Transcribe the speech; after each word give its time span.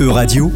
Euradio, 0.00 0.50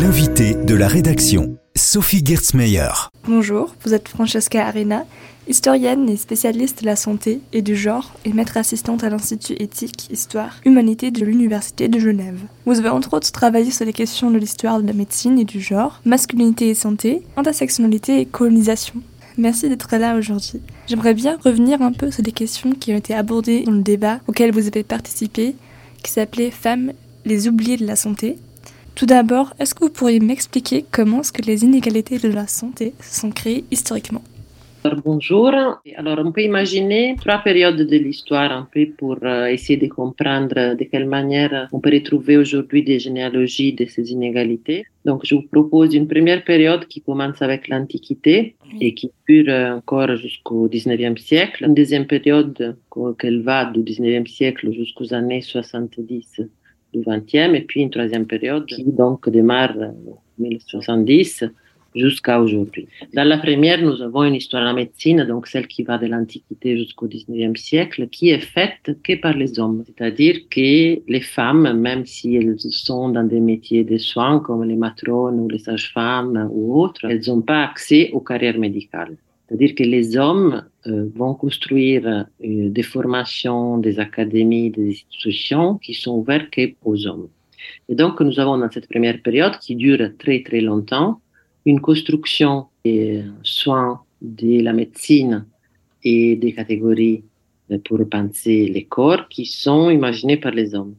l'invité 0.00 0.54
de 0.54 0.74
la 0.74 0.88
rédaction, 0.88 1.56
Sophie 1.74 2.24
Gertzmeyer. 2.24 3.10
Bonjour, 3.26 3.74
vous 3.84 3.94
êtes 3.94 4.08
Francesca 4.08 4.66
Arena, 4.66 5.04
historienne 5.48 6.08
et 6.08 6.16
spécialiste 6.16 6.82
de 6.82 6.86
la 6.86 6.96
santé 6.96 7.40
et 7.52 7.62
du 7.62 7.76
genre 7.76 8.12
et 8.24 8.32
maître 8.32 8.56
assistante 8.56 9.04
à 9.04 9.10
l'Institut 9.10 9.54
éthique, 9.58 10.08
histoire, 10.10 10.60
humanité 10.64 11.10
de 11.10 11.24
l'Université 11.24 11.88
de 11.88 11.98
Genève. 11.98 12.40
Vous 12.66 12.78
avez 12.78 12.88
entre 12.88 13.14
autres 13.14 13.32
travaillé 13.32 13.70
sur 13.70 13.84
les 13.84 13.92
questions 13.92 14.30
de 14.30 14.38
l'histoire 14.38 14.80
de 14.80 14.86
la 14.86 14.92
médecine 14.92 15.38
et 15.38 15.44
du 15.44 15.60
genre, 15.60 16.00
masculinité 16.04 16.68
et 16.70 16.74
santé, 16.74 17.22
intersectionnalité 17.36 18.20
et 18.20 18.26
colonisation. 18.26 18.94
Merci 19.38 19.68
d'être 19.68 19.96
là 19.96 20.16
aujourd'hui. 20.16 20.60
J'aimerais 20.86 21.14
bien 21.14 21.38
revenir 21.44 21.82
un 21.82 21.92
peu 21.92 22.10
sur 22.10 22.22
des 22.22 22.32
questions 22.32 22.72
qui 22.72 22.92
ont 22.92 22.96
été 22.96 23.14
abordées 23.14 23.62
dans 23.62 23.72
le 23.72 23.82
débat 23.82 24.20
auquel 24.26 24.52
vous 24.52 24.66
avez 24.66 24.82
participé, 24.82 25.54
qui 26.02 26.10
s'appelait 26.10 26.50
Femmes, 26.50 26.92
les 27.24 27.48
oubliés 27.48 27.76
de 27.76 27.86
la 27.86 27.96
santé. 27.96 28.36
Tout 28.94 29.06
d'abord, 29.06 29.54
est-ce 29.58 29.74
que 29.74 29.84
vous 29.84 29.90
pourriez 29.90 30.20
m'expliquer 30.20 30.84
comment 30.90 31.20
est-ce 31.20 31.32
que 31.32 31.42
les 31.42 31.64
inégalités 31.64 32.18
de 32.18 32.28
la 32.28 32.46
santé 32.46 32.92
se 33.00 33.20
sont 33.20 33.30
créées 33.30 33.64
historiquement? 33.70 34.22
Alors, 34.82 35.00
bonjour. 35.04 35.52
Alors, 35.96 36.18
on 36.24 36.32
peut 36.32 36.42
imaginer 36.42 37.14
trois 37.20 37.38
périodes 37.38 37.76
de 37.76 37.96
l'histoire 37.98 38.50
un 38.50 38.66
peu 38.72 38.86
pour 38.96 39.18
euh, 39.22 39.46
essayer 39.46 39.78
de 39.78 39.86
comprendre 39.88 40.74
de 40.74 40.84
quelle 40.84 41.06
manière 41.06 41.68
on 41.70 41.80
peut 41.80 41.92
retrouver 41.92 42.38
aujourd'hui 42.38 42.82
des 42.82 42.98
généalogies 42.98 43.74
de 43.74 43.84
ces 43.84 44.10
inégalités. 44.10 44.86
Donc, 45.04 45.26
je 45.26 45.34
vous 45.34 45.42
propose 45.42 45.94
une 45.94 46.08
première 46.08 46.44
période 46.44 46.86
qui 46.86 47.02
commence 47.02 47.42
avec 47.42 47.68
l'Antiquité 47.68 48.54
et 48.80 48.94
qui 48.94 49.10
dure 49.28 49.52
encore 49.52 50.16
jusqu'au 50.16 50.66
19e 50.66 51.18
siècle. 51.18 51.64
Une 51.66 51.74
deuxième 51.74 52.06
période 52.06 52.76
qu'elle 53.18 53.42
va 53.42 53.66
du 53.66 53.80
19e 53.80 54.26
siècle 54.26 54.72
jusqu'aux 54.72 55.12
années 55.12 55.42
70 55.42 56.40
du 56.92 57.00
20e 57.00 57.54
et 57.54 57.62
puis 57.62 57.80
une 57.80 57.90
troisième 57.90 58.26
période 58.26 58.66
qui 58.66 58.84
donc 58.84 59.28
démarre 59.28 59.76
en 59.76 60.22
1970 60.38 61.44
jusqu'à 61.94 62.40
aujourd'hui. 62.40 62.86
Dans 63.14 63.24
la 63.24 63.38
première, 63.38 63.82
nous 63.82 64.00
avons 64.00 64.24
une 64.24 64.34
histoire 64.34 64.62
de 64.62 64.68
la 64.68 64.74
médecine, 64.74 65.24
donc 65.24 65.46
celle 65.46 65.66
qui 65.66 65.82
va 65.82 65.98
de 65.98 66.06
l'Antiquité 66.06 66.76
jusqu'au 66.76 67.08
19e 67.08 67.56
siècle, 67.56 68.08
qui 68.08 68.30
est 68.30 68.38
faite 68.40 68.96
que 69.02 69.20
par 69.20 69.34
les 69.34 69.58
hommes. 69.58 69.84
C'est-à-dire 69.86 70.36
que 70.50 71.00
les 71.10 71.20
femmes, 71.20 71.72
même 71.80 72.06
si 72.06 72.36
elles 72.36 72.56
sont 72.58 73.08
dans 73.08 73.24
des 73.24 73.40
métiers 73.40 73.84
de 73.84 73.98
soins 73.98 74.40
comme 74.40 74.64
les 74.64 74.76
matrones 74.76 75.40
ou 75.40 75.48
les 75.48 75.58
sages-femmes 75.58 76.48
ou 76.52 76.80
autres, 76.80 77.04
elles 77.04 77.22
n'ont 77.26 77.42
pas 77.42 77.64
accès 77.64 78.10
aux 78.12 78.20
carrières 78.20 78.58
médicales. 78.58 79.16
C'est-à-dire 79.50 79.74
que 79.74 79.82
les 79.82 80.16
hommes 80.16 80.64
euh, 80.86 81.08
vont 81.12 81.34
construire 81.34 82.06
euh, 82.06 82.24
des 82.38 82.84
formations, 82.84 83.78
des 83.78 83.98
académies, 83.98 84.70
des 84.70 84.90
institutions 84.90 85.76
qui 85.78 85.92
sont 85.92 86.12
ouvertes 86.12 86.56
aux 86.84 87.04
hommes. 87.08 87.28
Et 87.88 87.96
donc, 87.96 88.20
nous 88.20 88.38
avons 88.38 88.58
dans 88.58 88.70
cette 88.70 88.88
première 88.88 89.20
période 89.20 89.58
qui 89.58 89.74
dure 89.74 90.08
très 90.20 90.44
très 90.44 90.60
longtemps, 90.60 91.20
une 91.66 91.80
construction 91.80 92.66
des 92.84 93.24
soins 93.42 94.00
de 94.22 94.62
la 94.62 94.72
médecine 94.72 95.44
et 96.04 96.36
des 96.36 96.52
catégories 96.52 97.24
pour 97.86 98.08
penser 98.08 98.66
les 98.66 98.84
corps 98.84 99.28
qui 99.28 99.46
sont 99.46 99.90
imaginés 99.90 100.36
par 100.36 100.52
les 100.52 100.76
hommes. 100.76 100.94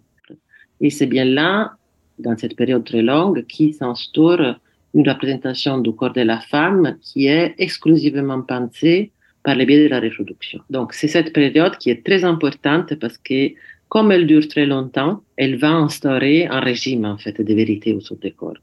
Et 0.82 0.90
c'est 0.90 1.08
bien 1.08 1.26
là, 1.26 1.78
dans 2.20 2.36
cette 2.38 2.58
période 2.58 2.84
très 2.84 3.02
longue, 3.02 3.46
qui 3.48 3.74
s'instaure 3.74 4.60
une 4.94 5.08
représentation 5.10 5.78
du 5.78 5.94
corps 5.94 6.14
de 6.14 6.22
la 6.22 6.40
femme 6.40 6.98
qui 7.02 7.28
est 7.28 7.56
exclusivement 7.58 8.42
pensée 8.42 9.12
par 9.44 9.56
le 9.56 9.66
biais 9.66 9.84
de 9.84 9.90
la 9.90 10.00
reproduction. 10.00 10.60
Donc 10.70 10.94
c'est 10.94 11.08
cette 11.08 11.34
période 11.34 11.78
qui 11.78 11.90
est 11.90 12.06
très 12.06 12.24
importante 12.24 12.96
parce 12.96 13.18
que 13.18 13.52
comme 13.90 14.12
elle 14.12 14.26
dure 14.26 14.48
très 14.48 14.66
longtemps, 14.66 15.22
elle 15.36 15.58
va 15.58 15.72
instaurer 15.72 16.48
un 16.48 16.62
régime 16.62 17.06
en 17.06 17.18
fait 17.18 17.42
de 17.42 17.54
vérité 17.54 17.94
autour 17.94 18.18
des 18.18 18.32
corps. 18.32 18.58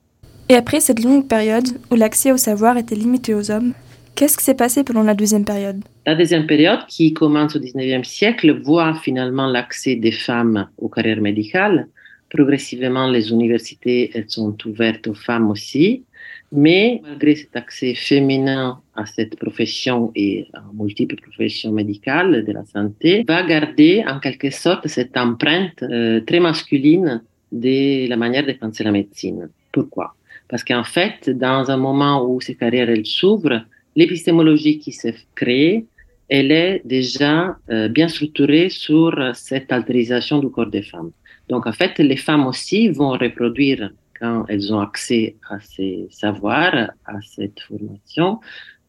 Et 0.49 0.55
après 0.55 0.81
cette 0.81 1.05
longue 1.05 1.29
période 1.29 1.69
où 1.91 1.95
l'accès 1.95 2.33
au 2.33 2.39
savoir 2.39 2.79
était 2.79 2.95
limité 2.95 3.35
aux 3.35 3.51
hommes, 3.51 3.75
qu'est-ce 4.15 4.39
qui 4.39 4.45
s'est 4.45 4.55
passé 4.55 4.85
pendant 4.85 5.03
la 5.03 5.15
deuxième 5.15 5.45
période? 5.45 5.85
La 6.07 6.15
deuxième 6.15 6.47
période, 6.47 6.81
qui 6.89 7.13
commence 7.13 7.55
au 7.55 7.59
19e 7.59 8.05
siècle, 8.05 8.59
voit 8.63 8.95
finalement 8.95 9.47
l'accès 9.47 9.97
des 9.97 10.13
femmes 10.13 10.69
aux 10.79 10.89
carrières 10.89 11.21
médicales. 11.21 11.89
Progressivement, 12.31 13.09
les 13.11 13.31
universités 13.31 14.11
elles 14.15 14.31
sont 14.31 14.57
ouvertes 14.67 15.07
aux 15.09 15.15
femmes 15.15 15.51
aussi. 15.51 16.05
Mais 16.51 17.01
malgré 17.03 17.37
cet 17.37 17.55
accès 17.57 17.95
féminin 17.95 18.81
à 18.95 19.05
cette 19.05 19.37
profession 19.37 20.11
et 20.15 20.47
à 20.55 20.63
multiples 20.73 21.17
professions 21.17 21.73
médicales 21.73 22.45
de 22.45 22.53
la 22.53 22.65
santé, 22.65 23.25
va 23.29 23.43
garder 23.43 24.03
en 24.07 24.19
quelque 24.19 24.51
sorte 24.51 24.87
cette 24.89 25.17
empreinte 25.17 25.83
euh, 25.83 26.21
très 26.21 26.41
masculine 26.41 27.23
de 27.53 28.09
la 28.09 28.17
manière 28.17 28.47
de 28.47 28.53
penser 28.53 28.83
la 28.83 28.93
médecine. 28.93 29.51
Pourquoi? 29.73 30.15
Parce 30.49 30.65
qu'en 30.65 30.85
fait, 30.85 31.29
dans 31.29 31.71
un 31.71 31.77
moment 31.77 32.25
où 32.27 32.41
ces 32.41 32.55
carrières 32.55 32.89
s'ouvrent, 33.05 33.63
l'épistémologie 33.95 34.79
qui 34.79 34.93
s'est 34.93 35.17
créée, 35.35 35.85
elle 36.31 36.53
est 36.53 36.83
déjà 36.85 37.57
euh, 37.71 37.89
bien 37.89 38.09
structurée 38.09 38.69
sur 38.71 39.13
cette 39.35 39.71
altérisation 39.73 40.39
du 40.39 40.49
corps 40.51 40.71
des 40.71 40.83
femmes. 40.83 41.11
Donc 41.49 41.67
en 41.67 41.73
fait, 41.73 41.99
les 41.99 42.17
femmes 42.17 42.47
aussi 42.47 42.89
vont 42.89 43.11
reproduire 43.11 43.91
quand 44.19 44.45
elles 44.49 44.73
ont 44.73 44.81
accès 44.81 45.37
à 45.49 45.61
ces 45.61 46.07
savoirs, 46.11 46.91
à 47.05 47.21
cette 47.23 47.61
formation, 47.61 48.41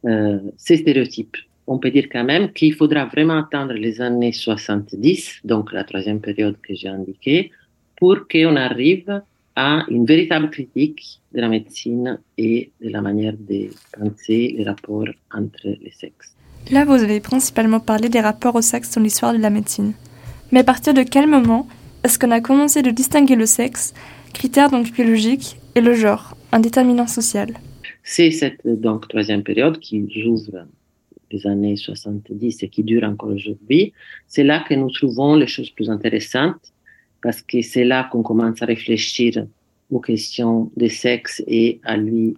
euh, 0.06 0.40
ces 0.58 0.78
stéréotypes. 0.78 1.38
On 1.68 1.78
peut 1.78 1.92
dire 1.92 2.08
quand 2.12 2.24
même 2.24 2.52
qu'il 2.52 2.74
faudra 2.74 3.06
vraiment 3.06 3.40
attendre 3.40 3.74
les 3.74 4.02
années 4.02 4.32
70, 4.32 5.42
donc 5.44 5.72
la 5.72 5.84
troisième 5.84 6.20
période 6.20 6.58
que 6.62 6.74
j'ai 6.74 6.88
indiquée, 6.88 7.52
pour 7.98 8.28
qu'on 8.28 8.56
arrive 8.56 9.22
à 9.56 9.84
une 9.90 10.06
véritable 10.06 10.50
critique 10.50 11.20
de 11.34 11.42
la 11.42 11.50
médecine 11.50 12.20
et 12.38 12.72
de 12.82 12.90
la 12.90 13.02
manière 13.02 13.34
de 13.34 13.70
penser 13.98 14.56
les 14.58 14.64
rapports 14.64 15.10
entre 15.34 15.68
les 15.68 15.92
sexes. 15.92 16.34
Là, 16.72 16.86
vous 16.86 16.94
avez 16.94 17.20
principalement 17.20 17.80
parlé 17.80 18.10
des 18.10 18.22
rapports 18.22 18.56
au 18.56 18.62
sexe 18.62 18.94
dans 18.96 19.02
l'histoire 19.02 19.34
de 19.34 19.40
la 19.40 19.50
médecine. 19.50 19.94
Mais 20.52 20.62
à 20.62 20.64
partir 20.64 20.94
de 20.94 21.04
quel 21.04 21.28
moment 21.28 21.68
est-ce 22.04 22.18
qu'on 22.18 22.32
a 22.32 22.42
commencé 22.42 22.82
de 22.82 22.92
distinguer 22.92 23.36
le 23.36 23.46
sexe, 23.46 23.94
critère 24.34 24.70
donc 24.70 24.92
biologique, 24.92 25.58
et 25.76 25.82
le 25.82 25.94
genre, 25.94 26.36
un 26.52 26.60
déterminant 26.60 27.08
social 27.08 27.50
C'est 28.04 28.32
cette 28.32 28.62
donc 28.66 29.08
troisième 29.08 29.44
période 29.44 29.80
qui 29.80 30.02
ouvre 30.26 30.66
les 31.32 31.48
années 31.48 31.76
70 31.76 32.64
et 32.64 32.70
qui 32.70 32.84
dure 32.84 33.04
encore 33.04 33.30
aujourd'hui. 33.30 33.94
C'est 34.28 34.44
là 34.44 34.64
que 34.68 34.74
nous 34.74 34.90
trouvons 34.90 35.36
les 35.36 35.48
choses 35.48 35.70
plus 35.70 35.90
intéressantes 35.90 36.74
parce 37.22 37.42
que 37.42 37.62
c'est 37.62 37.84
là 37.84 38.08
qu'on 38.12 38.24
commence 38.24 38.62
à 38.62 38.66
réfléchir 38.66 39.46
aux 39.92 40.00
questions 40.00 40.72
de 40.78 40.88
sexe 40.88 41.44
et 41.48 41.80
à 41.84 41.98
lui 41.98 42.38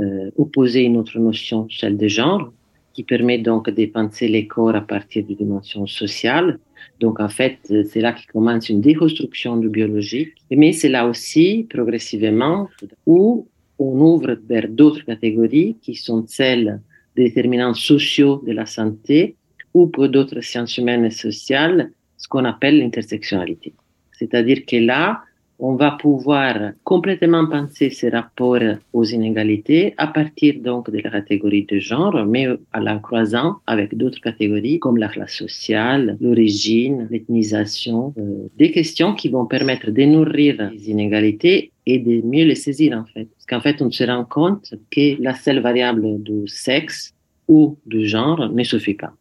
euh, 0.00 0.30
opposer 0.36 0.82
une 0.82 0.96
autre 0.96 1.18
notion, 1.18 1.66
celle 1.70 1.96
de 1.96 2.08
genre, 2.08 2.52
qui 2.92 3.02
permet 3.02 3.38
donc 3.38 3.70
de 3.70 3.86
penser 3.86 4.28
les 4.28 4.46
corps 4.46 4.74
à 4.74 4.80
partir 4.80 5.24
de 5.24 5.34
dimensions 5.34 5.86
sociales. 5.86 6.58
Donc 7.00 7.20
en 7.20 7.28
fait, 7.28 7.58
c'est 7.64 8.00
là 8.00 8.12
qu'il 8.12 8.26
commence 8.26 8.68
une 8.68 8.80
déconstruction 8.80 9.56
du 9.56 9.68
biologique, 9.68 10.34
mais 10.50 10.72
c'est 10.72 10.88
là 10.88 11.06
aussi, 11.06 11.66
progressivement, 11.68 12.68
où 13.06 13.46
on 13.78 14.00
ouvre 14.00 14.36
vers 14.48 14.68
d'autres 14.68 15.04
catégories 15.04 15.76
qui 15.80 15.94
sont 15.94 16.24
celles 16.26 16.80
des 17.16 17.24
déterminants 17.24 17.74
sociaux 17.74 18.42
de 18.46 18.52
la 18.52 18.66
santé 18.66 19.36
ou 19.74 19.86
pour 19.86 20.08
d'autres 20.08 20.40
sciences 20.40 20.76
humaines 20.78 21.04
et 21.04 21.10
sociales, 21.10 21.90
ce 22.16 22.28
qu'on 22.28 22.44
appelle 22.44 22.78
l'intersectionnalité. 22.78 23.72
C'est-à-dire 24.12 24.66
que 24.66 24.76
là, 24.76 25.22
on 25.60 25.74
va 25.74 25.92
pouvoir 25.92 26.72
complètement 26.84 27.46
penser 27.46 27.90
ces 27.90 28.08
rapports 28.08 28.62
aux 28.92 29.04
inégalités 29.04 29.94
à 29.98 30.06
partir 30.06 30.54
donc 30.60 30.90
de 30.90 30.98
la 30.98 31.10
catégorie 31.10 31.66
de 31.70 31.78
genre, 31.78 32.24
mais 32.26 32.46
à 32.72 32.80
la 32.80 32.98
croisant 32.98 33.56
avec 33.66 33.96
d'autres 33.96 34.20
catégories 34.20 34.78
comme 34.78 34.96
la 34.96 35.08
classe 35.08 35.34
sociale, 35.34 36.16
l'origine, 36.20 37.08
l'ethnisation, 37.10 38.14
euh, 38.18 38.48
des 38.56 38.70
questions 38.70 39.14
qui 39.14 39.28
vont 39.28 39.46
permettre 39.46 39.90
de 39.90 40.02
nourrir 40.02 40.70
les 40.72 40.90
inégalités 40.90 41.72
et 41.86 41.98
de 41.98 42.26
mieux 42.26 42.44
les 42.44 42.54
saisir 42.54 42.96
en 42.96 43.04
fait. 43.04 43.28
Parce 43.34 43.46
qu'en 43.46 43.60
fait, 43.60 43.82
on 43.82 43.90
se 43.90 44.04
rend 44.04 44.24
compte 44.24 44.74
que 44.90 45.20
la 45.22 45.34
seule 45.34 45.60
variable 45.60 46.22
du 46.22 46.46
sexe 46.46 47.14
ou 47.48 47.76
du 47.84 48.06
genre 48.06 48.48
ne 48.50 48.62
suffit 48.62 48.94
pas 48.94 49.12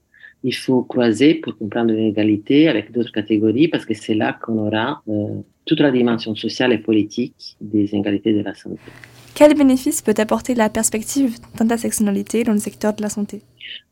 il 0.44 0.56
faut 0.56 0.84
croiser 0.84 1.36
pour 1.36 1.58
comprendre 1.58 1.92
l'inégalité 1.92 2.70
avec 2.70 2.92
d'autres 2.92 3.12
catégories 3.12 3.68
parce 3.68 3.86
que 3.86 3.94
c'est 3.94 4.14
là 4.14 4.38
qu'on 4.42 4.58
aura 4.58 5.02
euh, 5.10 5.42
toute 5.70 5.82
la 5.82 5.92
dimension 5.92 6.34
sociale 6.36 6.74
et 6.74 6.80
politique 6.80 7.56
des 7.62 7.86
inégalités 7.94 8.34
de 8.34 8.42
la 8.42 8.56
santé. 8.56 8.90
Quel 9.36 9.54
bénéfice 9.54 10.02
peut 10.02 10.16
apporter 10.18 10.56
la 10.56 10.68
perspective 10.68 11.32
d'intersectionnalité 11.58 12.44
dans 12.44 12.54
le 12.54 12.64
secteur 12.70 12.92
de 12.96 13.04
la 13.04 13.10
santé? 13.10 13.42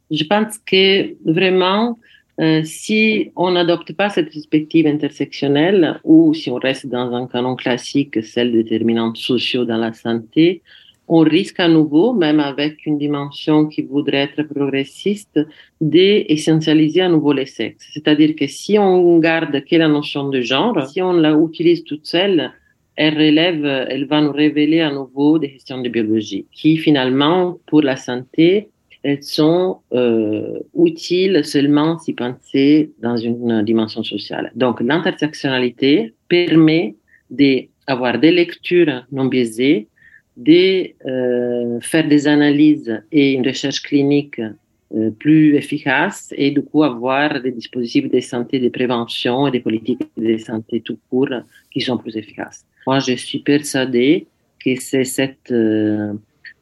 Je 0.09 0.23
pense 0.23 0.57
que 0.71 1.13
vraiment, 1.23 1.99
euh, 2.41 2.63
si 2.63 3.31
on 3.35 3.51
n'adopte 3.51 3.93
pas 3.93 4.09
cette 4.09 4.31
perspective 4.31 4.87
intersectionnelle 4.87 5.99
ou 6.03 6.33
si 6.33 6.49
on 6.49 6.55
reste 6.55 6.87
dans 6.87 7.13
un 7.13 7.27
canon 7.27 7.55
classique, 7.55 8.23
celle 8.23 8.51
des 8.53 8.63
déterminants 8.63 9.13
sociaux 9.13 9.63
dans 9.63 9.77
la 9.77 9.93
santé, 9.93 10.63
on 11.07 11.19
risque 11.19 11.59
à 11.59 11.67
nouveau, 11.67 12.13
même 12.13 12.39
avec 12.39 12.85
une 12.85 12.97
dimension 12.97 13.67
qui 13.67 13.81
voudrait 13.81 14.29
être 14.29 14.43
progressiste, 14.43 15.39
d'essentialiser 15.79 17.01
à 17.01 17.09
nouveau 17.09 17.33
les 17.33 17.45
sexes. 17.45 17.87
C'est-à-dire 17.93 18.35
que 18.35 18.47
si 18.47 18.77
on 18.77 19.17
garde 19.19 19.63
que 19.63 19.75
la 19.75 19.87
notion 19.87 20.29
de 20.29 20.41
genre, 20.41 20.85
si 20.87 21.01
on 21.01 21.13
la 21.13 21.31
utilise 21.31 21.83
toute 21.83 22.05
seule 22.05 22.51
elle 22.97 23.15
relève, 23.15 23.63
elle 23.89 24.05
va 24.05 24.21
nous 24.21 24.31
révéler 24.31 24.81
à 24.81 24.91
nouveau 24.91 25.37
des 25.37 25.51
questions 25.51 25.79
de 25.81 25.87
biologie 25.87 26.47
qui 26.51 26.77
finalement, 26.77 27.59
pour 27.67 27.83
la 27.83 27.95
santé, 27.95 28.69
elles 29.03 29.23
sont 29.23 29.77
euh, 29.93 30.59
utiles 30.75 31.45
seulement 31.45 31.99
si 31.99 32.13
pensées 32.13 32.91
dans 32.99 33.15
une 33.15 33.61
dimension 33.63 34.03
sociale. 34.03 34.51
Donc, 34.55 34.81
l'intersectionnalité 34.81 36.13
permet 36.27 36.95
d'avoir 37.29 38.17
des 38.17 38.31
lectures 38.31 39.05
non 39.11 39.25
biaisées, 39.25 39.87
de 40.37 40.91
euh, 41.05 41.79
faire 41.81 42.07
des 42.07 42.27
analyses 42.27 43.01
et 43.11 43.33
une 43.33 43.45
recherche 43.45 43.81
clinique 43.81 44.39
euh, 44.95 45.09
plus 45.11 45.55
efficace 45.55 46.33
et 46.37 46.51
du 46.51 46.61
coup 46.61 46.83
avoir 46.83 47.41
des 47.41 47.51
dispositifs 47.51 48.09
de 48.09 48.19
santé 48.21 48.59
de 48.59 48.69
prévention 48.69 49.47
et 49.47 49.51
des 49.51 49.59
politiques 49.59 50.07
de 50.15 50.37
santé 50.37 50.79
tout 50.79 50.97
court 51.09 51.33
qui 51.71 51.81
sont 51.81 51.97
plus 51.97 52.15
efficaces. 52.15 52.65
Moi, 52.85 52.99
je 52.99 53.13
suis 53.13 53.39
persuadée 53.39 54.27
que 54.63 54.79
c'est 54.79 55.03
cette 55.03 55.51
euh, 55.51 56.13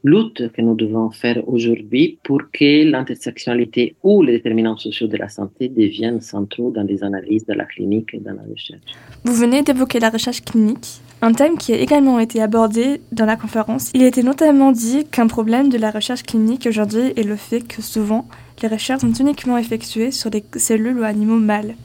lutte 0.03 0.51
que 0.53 0.61
nous 0.61 0.75
devons 0.75 1.11
faire 1.11 1.37
aujourd'hui 1.47 2.17
pour 2.23 2.41
que 2.51 2.89
l'intersectionnalité 2.89 3.95
ou 4.03 4.21
les 4.21 4.33
déterminants 4.33 4.77
sociaux 4.77 5.07
de 5.07 5.17
la 5.17 5.29
santé 5.29 5.67
deviennent 5.67 6.21
centraux 6.21 6.71
dans 6.71 6.83
les 6.83 7.03
analyses 7.03 7.45
de 7.45 7.53
la 7.53 7.65
clinique 7.65 8.13
et 8.13 8.19
dans 8.19 8.33
la 8.33 8.43
recherche. 8.43 8.91
Vous 9.23 9.33
venez 9.33 9.61
d'évoquer 9.63 9.99
la 9.99 10.09
recherche 10.09 10.41
clinique, 10.41 11.01
un 11.21 11.33
thème 11.33 11.57
qui 11.57 11.73
a 11.73 11.77
également 11.77 12.19
été 12.19 12.41
abordé 12.41 13.01
dans 13.11 13.25
la 13.25 13.35
conférence. 13.35 13.91
Il 13.93 14.03
a 14.03 14.07
été 14.07 14.21
notamment 14.21 14.71
dit 14.71 15.05
qu'un 15.05 15.27
problème 15.27 15.69
de 15.69 15.77
la 15.77 15.91
recherche 15.91 16.23
clinique 16.23 16.67
aujourd'hui 16.67 17.13
est 17.15 17.23
le 17.23 17.35
fait 17.35 17.61
que 17.61 17.81
souvent, 17.81 18.27
les 18.61 18.67
recherches 18.67 19.01
sont 19.01 19.13
uniquement 19.13 19.57
effectuées 19.57 20.11
sur 20.11 20.29
des 20.29 20.43
cellules 20.57 20.99
ou 20.99 21.03
animaux 21.03 21.39
mâles. 21.39 21.75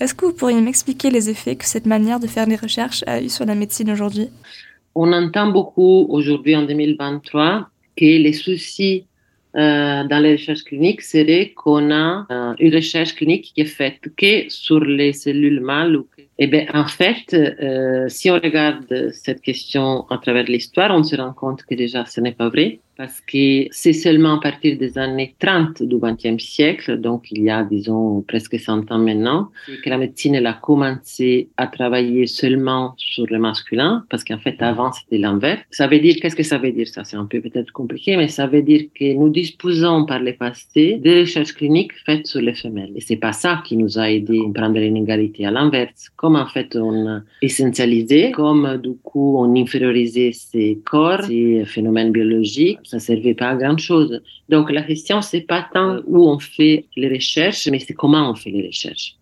Est-ce 0.00 0.14
que 0.14 0.24
vous 0.24 0.32
pourriez 0.32 0.60
m'expliquer 0.60 1.10
les 1.10 1.28
effets 1.28 1.56
que 1.56 1.66
cette 1.66 1.86
manière 1.86 2.20
de 2.20 2.26
faire 2.26 2.46
des 2.46 2.56
recherches 2.56 3.04
a 3.06 3.20
eu 3.20 3.28
sur 3.28 3.44
la 3.44 3.54
médecine 3.54 3.90
aujourd'hui? 3.90 4.28
On 4.94 5.12
entend 5.12 5.48
beaucoup 5.48 6.06
aujourd'hui 6.08 6.56
en 6.56 6.62
2023 6.62 7.68
que 7.96 8.04
les 8.04 8.32
soucis 8.32 9.04
euh, 9.56 10.04
dans 10.04 10.22
les 10.22 10.32
recherches 10.32 10.64
cliniques 10.64 11.02
seraient 11.02 11.52
qu'on 11.54 11.90
a 11.90 12.26
euh, 12.30 12.54
une 12.58 12.74
recherche 12.74 13.14
clinique 13.14 13.52
qui 13.54 13.60
est 13.60 13.64
faite 13.64 14.00
que 14.16 14.48
sur 14.48 14.80
les 14.80 15.12
cellules 15.12 15.60
mâles. 15.60 16.00
Eh 16.42 16.46
bien, 16.46 16.66
en 16.72 16.86
fait, 16.86 17.34
euh, 17.34 18.08
si 18.08 18.30
on 18.30 18.36
regarde 18.36 19.10
cette 19.12 19.42
question 19.42 20.06
à 20.08 20.16
travers 20.16 20.44
l'histoire, 20.44 20.90
on 20.90 21.04
se 21.04 21.14
rend 21.14 21.34
compte 21.34 21.64
que 21.64 21.74
déjà 21.74 22.06
ce 22.06 22.18
n'est 22.22 22.32
pas 22.32 22.48
vrai 22.48 22.80
parce 22.96 23.20
que 23.20 23.66
c'est 23.70 23.92
seulement 23.92 24.36
à 24.38 24.40
partir 24.40 24.76
des 24.76 24.98
années 24.98 25.34
30 25.38 25.82
du 25.82 25.96
XXe 25.96 26.42
siècle, 26.42 26.98
donc 27.00 27.30
il 27.30 27.42
y 27.42 27.50
a, 27.50 27.64
disons, 27.64 28.22
presque 28.22 28.58
100 28.58 28.90
ans 28.92 28.98
maintenant, 28.98 29.50
que 29.82 29.88
la 29.88 29.98
médecine 29.98 30.34
elle 30.34 30.46
a 30.46 30.52
commencé 30.52 31.48
à 31.56 31.66
travailler 31.66 32.26
seulement 32.26 32.94
sur 32.98 33.26
le 33.28 33.38
masculin, 33.38 34.04
parce 34.10 34.22
qu'en 34.24 34.38
fait, 34.38 34.56
avant, 34.60 34.92
c'était 34.92 35.18
l'inverse. 35.18 35.62
Ça 35.70 35.86
veut 35.86 35.98
dire, 35.98 36.16
qu'est-ce 36.20 36.36
que 36.36 36.42
ça 36.42 36.58
veut 36.58 36.72
dire 36.72 36.88
ça? 36.88 37.04
C'est 37.04 37.16
un 37.16 37.24
peu 37.24 37.40
peut-être 37.40 37.72
compliqué, 37.72 38.16
mais 38.16 38.28
ça 38.28 38.46
veut 38.46 38.62
dire 38.62 38.82
que 38.94 39.14
nous 39.14 39.30
disposons 39.30 40.04
par 40.04 40.20
le 40.20 40.34
passé 40.34 40.98
des 41.00 41.20
recherches 41.20 41.54
cliniques 41.54 41.92
faites 42.04 42.26
sur 42.26 42.40
les 42.40 42.54
femelles. 42.54 42.92
Et 42.96 43.00
c'est 43.00 43.16
pas 43.16 43.32
ça 43.32 43.62
qui 43.64 43.76
nous 43.76 43.98
a 43.98 44.10
aidé 44.10 44.40
à 44.46 44.52
prendre 44.52 44.78
l'inégalité 44.78 45.46
à 45.46 45.50
l'inverse. 45.50 46.10
Comme 46.16 46.36
en 46.36 46.46
fait, 46.46 46.76
on 46.76 47.22
essentialisait, 47.40 48.30
comme 48.32 48.78
du 48.82 48.94
coup, 49.02 49.36
on 49.38 49.54
infériorisait 49.56 50.32
ces 50.32 50.80
corps, 50.84 51.22
ces 51.22 51.64
phénomènes 51.64 52.12
biologiques, 52.12 52.78
ça 52.90 52.98
servait 52.98 53.34
pas 53.34 53.50
à 53.50 53.56
grand 53.56 53.78
chose. 53.78 54.20
Donc 54.48 54.70
la 54.70 54.82
question 54.82 55.22
c'est 55.22 55.42
pas 55.42 55.66
tant 55.72 56.00
où 56.06 56.28
on 56.28 56.38
fait 56.38 56.86
les 56.96 57.08
recherches, 57.08 57.68
mais 57.68 57.78
c'est 57.78 57.94
comment 57.94 58.30
on 58.30 58.34
fait 58.34 58.50
les 58.50 58.66
recherches. 58.66 59.16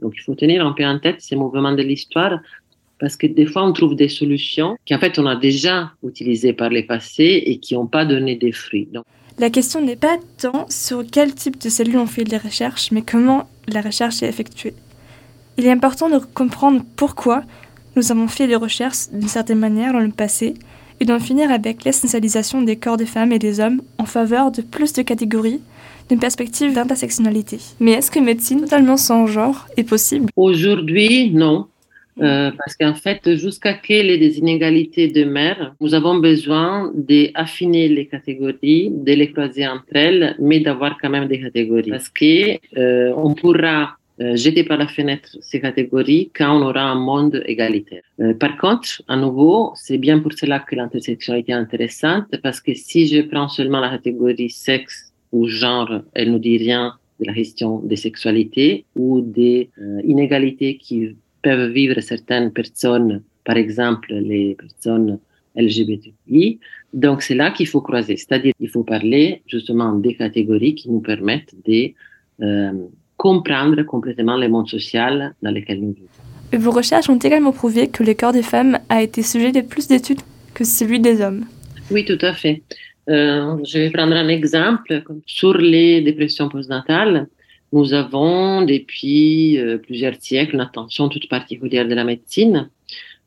Donc 0.00 0.12
il 0.16 0.22
faut 0.22 0.34
tenir 0.34 0.64
un 0.66 0.72
peu 0.72 0.84
en 0.84 0.98
tête 0.98 1.20
ces 1.20 1.36
mouvements 1.36 1.72
de 1.72 1.82
l'histoire 1.82 2.38
parce 2.98 3.16
que 3.16 3.26
des 3.26 3.46
fois 3.46 3.64
on 3.64 3.72
trouve 3.72 3.94
des 3.96 4.08
solutions 4.08 4.76
qui 4.84 4.94
en 4.94 4.98
fait 4.98 5.18
on 5.18 5.26
a 5.26 5.36
déjà 5.36 5.92
utilisées 6.04 6.52
par 6.52 6.70
le 6.70 6.82
passé 6.86 7.42
et 7.46 7.58
qui 7.58 7.74
n'ont 7.74 7.86
pas 7.86 8.04
donné 8.04 8.36
des 8.36 8.52
fruits. 8.52 8.88
La 9.38 9.48
question 9.48 9.80
n'est 9.80 9.96
pas 9.96 10.18
tant 10.38 10.66
sur 10.68 11.02
quel 11.10 11.34
type 11.34 11.58
de 11.62 11.70
cellules 11.70 11.96
on 11.96 12.06
fait 12.06 12.24
les 12.24 12.36
recherches, 12.36 12.90
mais 12.92 13.02
comment 13.02 13.48
la 13.68 13.80
recherche 13.80 14.22
est 14.22 14.28
effectuée. 14.28 14.74
Il 15.56 15.66
est 15.66 15.72
important 15.72 16.10
de 16.10 16.18
comprendre 16.18 16.82
pourquoi 16.96 17.42
nous 17.96 18.12
avons 18.12 18.28
fait 18.28 18.46
les 18.46 18.56
recherches 18.56 19.08
d'une 19.12 19.28
certaine 19.28 19.58
manière 19.58 19.92
dans 19.94 20.00
le 20.00 20.10
passé 20.10 20.54
et 21.00 21.04
d'en 21.04 21.18
finir 21.18 21.50
avec 21.50 21.84
l'essentialisation 21.84 22.62
des 22.62 22.76
corps 22.76 22.96
des 22.96 23.06
femmes 23.06 23.32
et 23.32 23.38
des 23.38 23.58
hommes 23.58 23.82
en 23.98 24.04
faveur 24.04 24.50
de 24.52 24.62
plus 24.62 24.92
de 24.92 25.02
catégories, 25.02 25.60
d'une 26.08 26.18
perspective 26.18 26.74
d'intersectionnalité. 26.74 27.58
Mais 27.78 27.92
est-ce 27.92 28.10
que 28.10 28.18
médecine 28.18 28.60
totalement 28.60 28.96
sans 28.96 29.26
genre 29.26 29.66
est 29.76 29.84
possible? 29.84 30.28
Aujourd'hui, 30.36 31.30
non. 31.30 31.66
Euh, 32.20 32.50
parce 32.58 32.76
qu'en 32.76 32.94
fait, 32.94 33.36
jusqu'à 33.36 33.72
quelles 33.72 34.18
des 34.18 34.38
inégalités 34.38 35.08
de 35.08 35.24
mère, 35.24 35.74
nous 35.80 35.94
avons 35.94 36.16
besoin 36.16 36.92
d'affiner 36.94 37.88
les 37.88 38.06
catégories, 38.06 38.90
de 38.90 39.12
les 39.12 39.30
croiser 39.32 39.66
entre 39.66 39.84
elles, 39.92 40.36
mais 40.38 40.60
d'avoir 40.60 40.98
quand 41.00 41.08
même 41.08 41.28
des 41.28 41.40
catégories. 41.40 41.90
Parce 41.90 42.10
que 42.10 42.58
euh, 42.76 43.12
on 43.16 43.32
pourra 43.34 43.96
jeter 44.36 44.64
par 44.64 44.78
la 44.78 44.86
fenêtre 44.86 45.30
ces 45.40 45.60
catégories 45.60 46.30
quand 46.34 46.58
on 46.58 46.62
aura 46.68 46.82
un 46.82 46.94
monde 46.94 47.42
égalitaire. 47.46 48.02
Euh, 48.20 48.34
par 48.34 48.56
contre, 48.58 49.02
à 49.08 49.16
nouveau, 49.16 49.72
c'est 49.74 49.98
bien 49.98 50.18
pour 50.18 50.32
cela 50.34 50.58
que 50.60 50.76
l'intersectionnalité 50.76 51.52
est 51.52 51.54
intéressante, 51.54 52.26
parce 52.42 52.60
que 52.60 52.74
si 52.74 53.06
je 53.08 53.22
prends 53.22 53.48
seulement 53.48 53.80
la 53.80 53.90
catégorie 53.90 54.50
sexe 54.50 55.12
ou 55.32 55.46
genre, 55.46 56.02
elle 56.14 56.32
nous 56.32 56.38
dit 56.38 56.58
rien 56.58 56.94
de 57.20 57.26
la 57.26 57.34
question 57.34 57.78
des 57.80 57.96
sexualités 57.96 58.84
ou 58.96 59.20
des 59.20 59.70
euh, 59.80 60.00
inégalités 60.04 60.76
qui 60.76 61.16
peuvent 61.42 61.70
vivre 61.70 61.98
certaines 62.00 62.52
personnes, 62.52 63.22
par 63.44 63.56
exemple 63.56 64.12
les 64.12 64.54
personnes 64.54 65.18
LGBTI. 65.56 66.58
Donc 66.92 67.22
c'est 67.22 67.34
là 67.34 67.50
qu'il 67.50 67.68
faut 67.68 67.80
croiser, 67.80 68.16
c'est-à-dire 68.16 68.52
il 68.60 68.68
faut 68.68 68.84
parler 68.84 69.42
justement 69.46 69.94
des 69.94 70.14
catégories 70.14 70.74
qui 70.74 70.90
nous 70.90 71.00
permettent 71.00 71.54
de 71.66 71.92
euh, 72.42 72.72
comprendre 73.20 73.82
complètement 73.82 74.38
le 74.38 74.48
monde 74.48 74.66
social 74.66 75.34
dans 75.42 75.50
lequel 75.50 75.78
nous 75.82 75.92
vivons. 75.92 76.64
Vos 76.64 76.70
recherches 76.70 77.10
ont 77.10 77.18
également 77.18 77.52
prouvé 77.52 77.88
que 77.88 78.02
le 78.02 78.14
corps 78.14 78.32
des 78.32 78.42
femmes 78.42 78.78
a 78.88 79.02
été 79.02 79.22
sujet 79.22 79.52
de 79.52 79.60
plus 79.60 79.88
d'études 79.88 80.22
que 80.54 80.64
celui 80.64 81.00
des 81.00 81.20
hommes. 81.20 81.44
Oui, 81.90 82.06
tout 82.06 82.22
à 82.22 82.32
fait. 82.32 82.62
Euh, 83.10 83.58
je 83.62 83.76
vais 83.78 83.90
prendre 83.90 84.14
un 84.14 84.28
exemple. 84.28 85.02
Sur 85.26 85.58
les 85.58 86.00
dépressions 86.00 86.48
postnatales, 86.48 87.28
nous 87.74 87.92
avons 87.92 88.62
depuis 88.62 89.58
euh, 89.58 89.76
plusieurs 89.76 90.16
siècles 90.18 90.54
une 90.54 90.62
attention 90.62 91.10
toute 91.10 91.28
particulière 91.28 91.86
de 91.86 91.94
la 91.94 92.04
médecine 92.04 92.70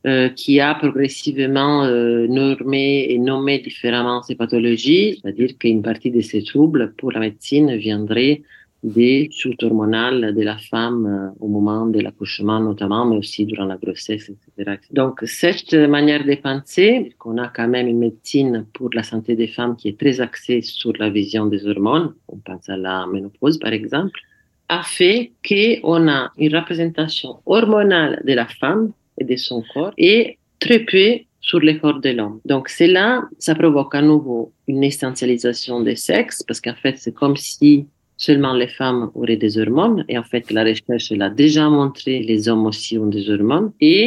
euh, 0.08 0.30
qui 0.30 0.60
a 0.60 0.74
progressivement 0.74 1.86
normé 2.28 3.12
et 3.12 3.20
nommé 3.20 3.60
différemment 3.60 4.24
ces 4.24 4.34
pathologies, 4.34 5.20
c'est-à-dire 5.22 5.52
qu'une 5.60 5.84
partie 5.84 6.10
de 6.10 6.22
ces 6.22 6.42
troubles 6.44 6.94
pour 6.98 7.12
la 7.12 7.20
médecine 7.20 7.76
viendrait 7.76 8.42
des 8.84 9.30
chutes 9.32 9.64
hormonales 9.64 10.36
de 10.36 10.42
la 10.42 10.58
femme 10.58 11.06
euh, 11.06 11.44
au 11.44 11.48
moment 11.48 11.86
de 11.86 12.00
l'accouchement 12.00 12.60
notamment, 12.60 13.06
mais 13.06 13.18
aussi 13.18 13.46
durant 13.46 13.66
la 13.66 13.78
grossesse, 13.78 14.30
etc. 14.30 14.78
Donc 14.92 15.22
cette 15.26 15.74
manière 15.74 16.26
de 16.26 16.36
penser, 16.36 17.14
qu'on 17.18 17.38
a 17.38 17.48
quand 17.48 17.68
même 17.68 17.88
une 17.88 18.00
médecine 18.00 18.66
pour 18.74 18.90
la 18.94 19.04
santé 19.04 19.36
des 19.36 19.48
femmes 19.48 19.76
qui 19.78 19.88
est 19.90 20.00
très 20.00 20.20
axée 20.20 20.62
sur 20.62 20.94
la 21.00 21.10
vision 21.10 21.46
des 21.46 21.66
hormones, 21.66 22.14
on 22.28 22.38
pense 22.38 22.68
à 22.70 22.78
la 22.78 23.08
ménopause 23.08 23.58
par 23.58 23.72
exemple, 23.72 24.20
a 24.68 24.84
fait 24.84 25.32
qu'on 25.48 26.08
a 26.10 26.32
une 26.38 26.56
représentation 26.56 27.40
hormonale 27.46 28.22
de 28.26 28.34
la 28.34 28.48
femme 28.48 28.92
et 29.20 29.24
de 29.24 29.36
son 29.36 29.64
corps 29.74 29.94
et 29.98 30.38
très 30.60 30.80
peu 30.80 31.20
sur 31.40 31.60
le 31.60 31.74
corps 31.74 32.00
de 32.00 32.10
l'homme. 32.10 32.40
Donc 32.46 32.70
cela, 32.70 33.24
ça 33.38 33.54
provoque 33.54 33.96
à 33.96 34.02
nouveau 34.02 34.54
une 34.68 34.84
essentialisation 34.84 35.82
des 35.82 35.98
sexes 35.98 36.42
parce 36.44 36.62
qu'en 36.62 36.76
fait 36.76 36.98
c'est 36.98 37.14
comme 37.14 37.38
si 37.38 37.88
seulement 38.26 38.54
les 38.54 38.72
femmes 38.80 39.04
auraient 39.16 39.42
des 39.46 39.54
hormones. 39.62 40.06
Et 40.08 40.18
en 40.18 40.28
fait, 40.32 40.46
la 40.58 40.64
recherche 40.64 41.10
l'a 41.12 41.30
déjà 41.30 41.66
montré, 41.70 42.14
les 42.32 42.48
hommes 42.50 42.66
aussi 42.72 42.98
ont 42.98 43.12
des 43.18 43.26
hormones. 43.30 43.72
Et 43.82 44.06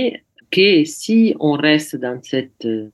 que 0.50 0.84
si 0.84 1.34
on 1.48 1.52
reste 1.52 1.96
dans 1.96 2.18
cette 2.22 2.64
euh, 2.64 2.88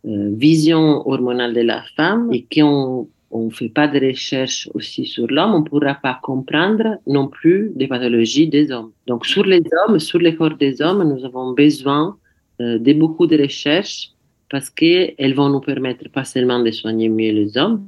vision 0.47 0.85
hormonale 1.11 1.55
de 1.61 1.65
la 1.73 1.83
femme 1.97 2.25
et 2.33 2.43
qu'on 2.53 3.09
on 3.31 3.51
fait 3.51 3.75
pas 3.81 3.89
de 3.89 3.99
recherche 4.09 4.69
aussi 4.75 5.03
sur 5.07 5.27
l'homme, 5.35 5.55
on 5.59 5.63
pourra 5.63 5.95
pas 5.95 6.19
comprendre 6.31 6.87
non 7.07 7.27
plus 7.29 7.61
des 7.81 7.89
pathologies 7.95 8.49
des 8.57 8.71
hommes. 8.73 8.93
Donc, 9.07 9.21
sur 9.33 9.45
les 9.45 9.63
hommes, 9.79 9.99
sur 9.99 10.19
les 10.19 10.35
corps 10.39 10.57
des 10.65 10.83
hommes, 10.83 11.03
nous 11.11 11.25
avons 11.25 11.53
besoin 11.53 12.17
euh, 12.61 12.79
de 12.87 12.93
beaucoup 12.93 13.27
de 13.33 13.39
recherches 13.47 14.11
parce 14.51 14.69
qu'elles 14.69 15.35
vont 15.35 15.51
nous 15.55 15.65
permettre 15.73 16.07
pas 16.11 16.25
seulement 16.25 16.61
de 16.67 16.71
soigner 16.81 17.09
mieux 17.09 17.33
les 17.41 17.57
hommes, 17.57 17.79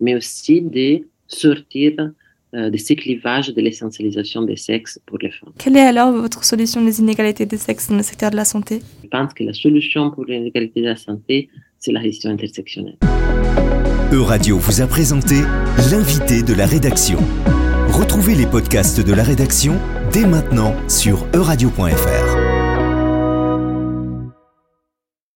mais 0.00 0.14
aussi 0.20 0.60
de 0.60 0.88
sortir 1.26 1.92
de 2.54 2.76
ces 2.76 2.94
clivages 2.96 3.52
de 3.52 3.60
l'essentialisation 3.60 4.42
des 4.42 4.56
sexes 4.56 5.00
pour 5.06 5.18
les 5.18 5.30
femmes. 5.30 5.52
Quelle 5.58 5.76
est 5.76 5.80
alors 5.80 6.12
votre 6.12 6.44
solution 6.44 6.84
des 6.84 7.00
inégalités 7.00 7.46
des 7.46 7.56
sexes 7.56 7.88
dans 7.88 7.96
le 7.96 8.02
secteur 8.02 8.30
de 8.30 8.36
la 8.36 8.44
santé? 8.44 8.80
Je 9.02 9.08
pense 9.08 9.34
que 9.34 9.44
la 9.44 9.52
solution 9.52 10.10
pour 10.10 10.24
l'inégalité 10.24 10.80
de 10.80 10.86
la 10.86 10.96
santé, 10.96 11.48
c'est 11.78 11.92
la 11.92 12.02
gestion 12.02 12.30
intersectionnelle. 12.30 12.96
Euradio 14.12 14.58
vous 14.58 14.80
a 14.80 14.86
présenté 14.86 15.36
l'invité 15.90 16.42
de 16.42 16.54
la 16.54 16.66
rédaction. 16.66 17.18
Retrouvez 17.88 18.34
les 18.34 18.46
podcasts 18.46 19.04
de 19.04 19.12
la 19.12 19.24
rédaction 19.24 19.80
dès 20.12 20.26
maintenant 20.26 20.74
sur 20.88 21.26
euradio.fr. 21.34 22.53